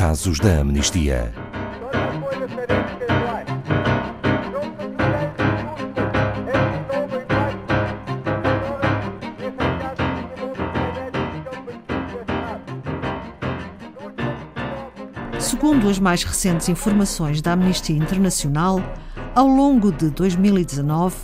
[0.00, 1.30] casos da amnistia.
[15.38, 18.80] Segundo as mais recentes informações da Amnistia Internacional,
[19.34, 21.14] ao longo de 2019,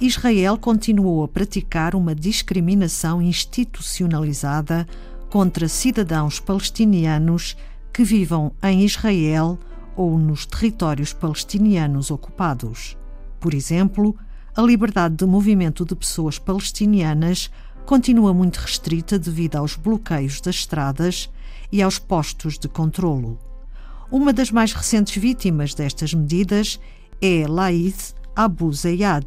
[0.00, 4.86] Israel continuou a praticar uma discriminação institucionalizada
[5.28, 7.56] contra cidadãos palestinianos
[7.92, 9.58] que vivam em Israel
[9.96, 12.96] ou nos territórios palestinianos ocupados.
[13.38, 14.16] Por exemplo,
[14.56, 17.50] a liberdade de movimento de pessoas palestinianas
[17.86, 21.30] continua muito restrita devido aos bloqueios das estradas
[21.72, 23.38] e aos postos de controlo.
[24.10, 26.80] Uma das mais recentes vítimas destas medidas
[27.20, 29.26] é Laith Abu Zayad,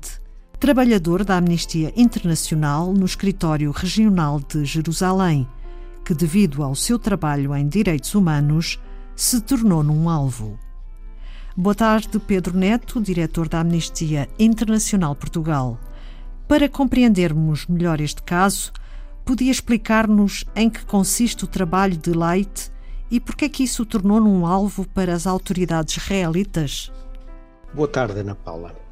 [0.59, 5.48] trabalhador da Amnistia Internacional no Escritório Regional de Jerusalém,
[6.04, 8.80] que, devido ao seu trabalho em direitos humanos,
[9.16, 10.60] se tornou num alvo.
[11.56, 15.80] Boa tarde, Pedro Neto, diretor da Amnistia Internacional Portugal.
[16.48, 18.72] Para compreendermos melhor este caso,
[19.23, 22.72] podia explicar-nos em que consiste o trabalho de Light
[23.10, 26.92] e por que é que isso o tornou num alvo para as autoridades israelitas?
[27.73, 28.83] Boa tarde, Ana Paula.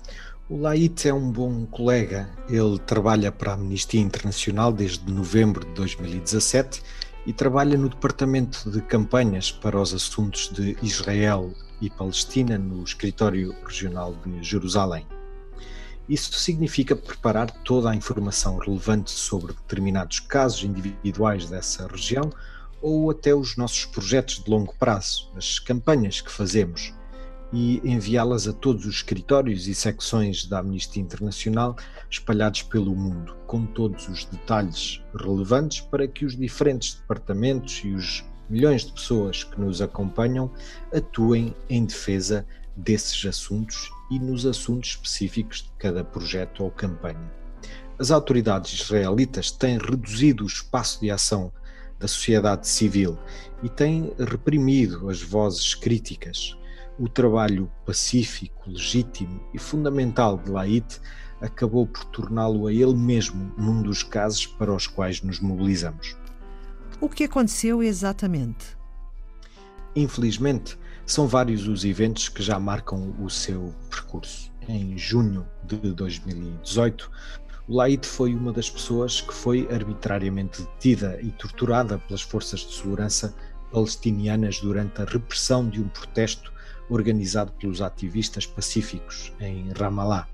[0.52, 2.30] O Laite é um bom colega.
[2.50, 6.84] Ele trabalha para a Amnistia Internacional desde novembro de 2017
[7.26, 13.56] e trabalha no Departamento de Campanhas para os Assuntos de Israel e Palestina no Escritório
[13.66, 15.08] Regional de Jerusalém.
[16.10, 22.30] Isso significa preparar toda a informação relevante sobre determinados casos individuais dessa região
[22.82, 26.94] ou até os nossos projetos de longo prazo, as campanhas que fazemos,
[27.54, 31.76] e enviá-las a todos os escritórios e secções da Amnistia Internacional
[32.10, 38.24] espalhados pelo mundo, com todos os detalhes relevantes para que os diferentes departamentos e os
[38.50, 40.52] milhões de pessoas que nos acompanham
[40.94, 47.32] atuem em defesa desses assuntos e nos assuntos específicos de cada projeto ou campanha.
[48.00, 51.52] As autoridades israelitas têm reduzido o espaço de ação
[52.00, 53.18] da sociedade civil
[53.62, 56.58] e têm reprimido as vozes críticas.
[57.02, 61.02] O trabalho pacífico, legítimo e fundamental de Laite
[61.42, 66.16] acabou por torná-lo a ele mesmo num dos casos para os quais nos mobilizamos.
[67.00, 68.78] O que aconteceu exatamente?
[69.96, 74.52] Infelizmente, são vários os eventos que já marcam o seu percurso.
[74.70, 77.10] Em junho de 2018,
[77.68, 83.34] Laid foi uma das pessoas que foi arbitrariamente detida e torturada pelas forças de segurança
[83.72, 86.52] palestinianas durante a repressão de um protesto
[86.90, 90.28] organizado pelos ativistas pacíficos em Ramallah.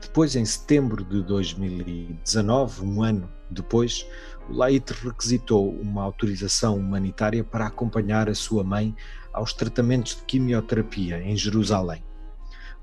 [0.00, 4.06] Depois, em setembro de 2019, um ano depois,
[4.48, 8.94] o Laid requisitou uma autorização humanitária para acompanhar a sua mãe
[9.32, 12.04] aos tratamentos de quimioterapia em Jerusalém.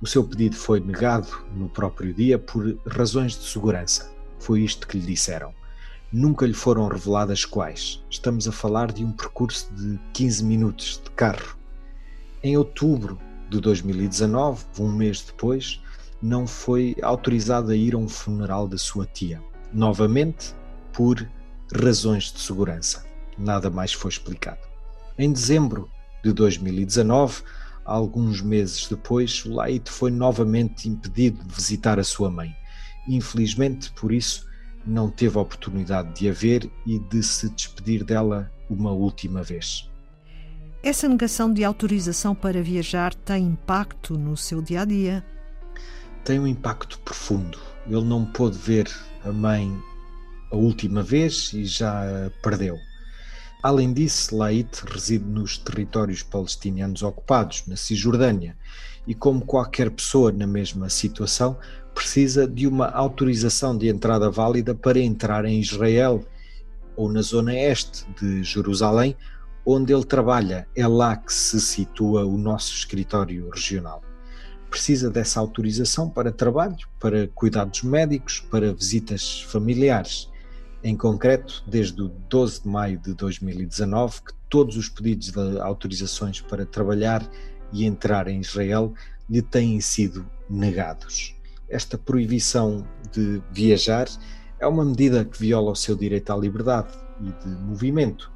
[0.01, 4.11] O seu pedido foi negado no próprio dia por razões de segurança.
[4.39, 5.53] Foi isto que lhe disseram.
[6.11, 8.03] Nunca lhe foram reveladas quais.
[8.09, 11.60] Estamos a falar de um percurso de 15 minutos de carro.
[12.43, 13.19] Em outubro
[13.51, 15.79] de 2019, um mês depois,
[16.19, 19.39] não foi autorizado a ir a um funeral da sua tia.
[19.71, 20.55] Novamente,
[20.91, 21.29] por
[21.71, 23.05] razões de segurança.
[23.37, 24.61] Nada mais foi explicado.
[25.19, 25.87] Em dezembro
[26.23, 27.43] de 2019,
[27.85, 32.55] alguns meses depois, Laite foi novamente impedido de visitar a sua mãe.
[33.07, 34.47] Infelizmente, por isso,
[34.83, 39.90] não teve a oportunidade de a ver e de se despedir dela uma última vez.
[40.83, 45.23] Essa negação de autorização para viajar tem impacto no seu dia a dia?
[46.25, 47.59] Tem um impacto profundo.
[47.85, 48.89] Ele não pôde ver
[49.23, 49.71] a mãe
[50.51, 52.79] a última vez e já a perdeu.
[53.61, 58.57] Além disso, Laite reside nos territórios palestinianos ocupados, na Cisjordânia,
[59.05, 61.59] e como qualquer pessoa na mesma situação,
[61.93, 66.25] precisa de uma autorização de entrada válida para entrar em Israel
[66.95, 69.15] ou na zona este de Jerusalém,
[69.65, 70.67] onde ele trabalha.
[70.75, 74.01] É lá que se situa o nosso escritório regional.
[74.69, 80.29] Precisa dessa autorização para trabalho, para cuidados médicos, para visitas familiares
[80.83, 86.41] em concreto, desde o 12 de maio de 2019, que todos os pedidos de autorizações
[86.41, 87.27] para trabalhar
[87.71, 88.93] e entrar em Israel
[89.29, 91.35] lhe têm sido negados.
[91.69, 94.07] Esta proibição de viajar
[94.59, 96.89] é uma medida que viola o seu direito à liberdade
[97.21, 98.31] e de movimento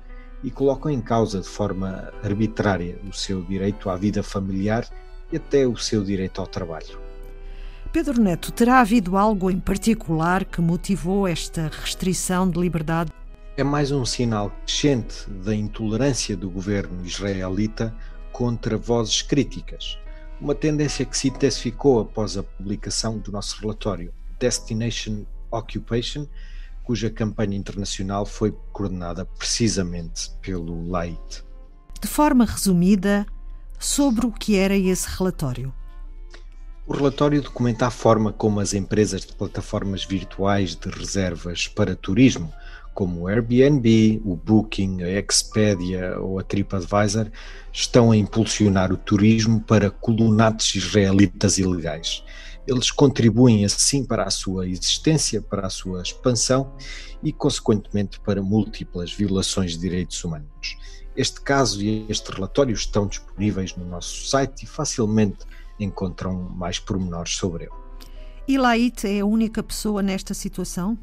[0.46, 4.88] e coloca em causa de forma arbitrária o seu direito à vida familiar
[5.34, 6.98] e até o seu direito ao trabalho.
[7.92, 13.12] Pedro Neto, terá havido algo em particular que motivou esta restrição de liberdade?
[13.58, 17.96] é mais um sinal crescente da intolerância do governo israelita
[18.30, 19.98] contra vozes críticas,
[20.42, 26.28] uma tendência que se intensificou após a publicação do nosso relatório Destination Occupation,
[26.86, 31.44] cuja campanha internacional foi coordenada precisamente pelo Lait.
[32.02, 33.26] De forma resumida,
[33.80, 35.74] sobre o que era esse relatório.
[36.88, 42.54] O relatório documenta a forma como as empresas de plataformas virtuais de reservas para turismo
[42.96, 47.30] como o Airbnb, o Booking, a Expedia ou a TripAdvisor,
[47.72, 52.24] estão a impulsionar o turismo para colonatos israelitas ilegais.
[52.68, 56.74] Eles contribuem assim para a sua existência, para a sua expansão
[57.22, 60.78] e, consequentemente, para múltiplas violações de direitos humanos.
[61.16, 65.46] Este caso e este relatório estão disponíveis no nosso site e facilmente
[65.80, 67.74] encontram mais pormenores sobre ele.
[68.48, 68.58] E
[69.08, 70.98] é a única pessoa nesta situação?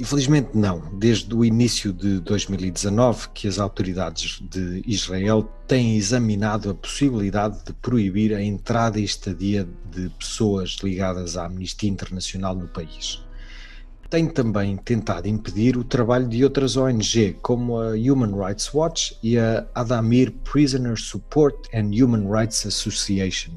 [0.00, 0.80] Infelizmente não.
[0.96, 7.72] Desde o início de 2019 que as autoridades de Israel têm examinado a possibilidade de
[7.72, 13.20] proibir a entrada e estadia de pessoas ligadas à Amnistia Internacional no país.
[14.08, 19.36] Tem também tentado impedir o trabalho de outras ONG, como a Human Rights Watch e
[19.36, 23.52] a Adamir Prisoner Support and Human Rights Association.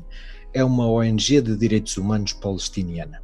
[0.54, 3.22] É uma ONG de direitos humanos palestiniana.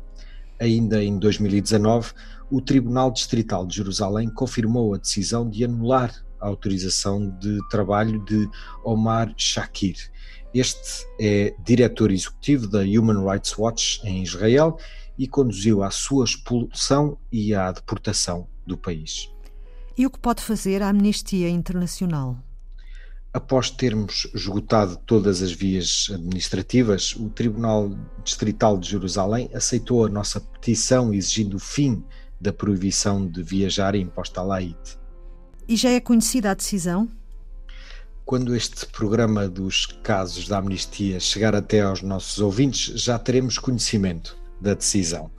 [0.59, 2.13] Ainda em 2019,
[2.49, 8.49] o Tribunal Distrital de Jerusalém confirmou a decisão de anular a autorização de trabalho de
[8.83, 9.97] Omar Shakir.
[10.53, 14.77] Este é diretor executivo da Human Rights Watch em Israel
[15.17, 19.29] e conduziu à sua expulsão e à deportação do país.
[19.97, 22.46] E o que pode fazer a Amnistia Internacional?
[23.37, 27.91] Após termos esgotado todas as vias administrativas, o Tribunal
[28.23, 32.03] Distrital de Jerusalém aceitou a nossa petição exigindo o fim
[32.41, 34.97] da proibição de viajar imposta à Laite.
[35.67, 37.07] E já é conhecida a decisão?
[38.25, 44.35] Quando este programa dos casos da amnistia chegar até aos nossos ouvintes, já teremos conhecimento
[44.61, 45.31] da decisão.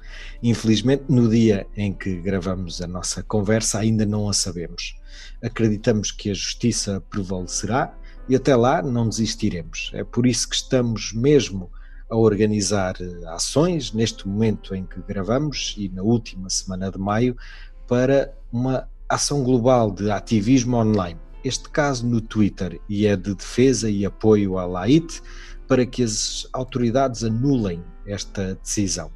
[0.42, 4.96] Infelizmente, no dia em que gravamos a nossa conversa, ainda não a sabemos.
[5.42, 7.94] Acreditamos que a justiça prevalecerá
[8.28, 9.90] e até lá não desistiremos.
[9.94, 11.70] É por isso que estamos mesmo
[12.10, 17.36] a organizar eh, ações neste momento em que gravamos e na última semana de maio
[17.86, 21.18] para uma ação global de ativismo online.
[21.48, 25.22] Este caso no Twitter e é de defesa e apoio à LAIT
[25.66, 29.10] para que as autoridades anulem esta decisão.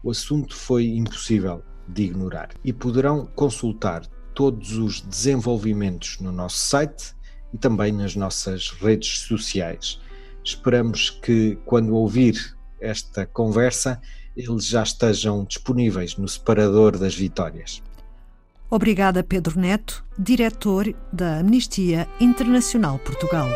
[0.00, 7.16] O assunto foi impossível de ignorar e poderão consultar todos os desenvolvimentos no nosso site
[7.52, 9.98] e também nas nossas redes sociais.
[10.44, 14.00] Esperamos que, quando ouvir esta conversa,
[14.36, 17.82] eles já estejam disponíveis no separador das vitórias.
[18.72, 23.50] Obrigada, Pedro Neto, diretor da Amnistia Internacional Portugal.